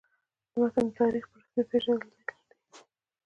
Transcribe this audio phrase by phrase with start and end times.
[0.49, 2.25] د متن د تاریخیت په رسمیت پېژندل دي.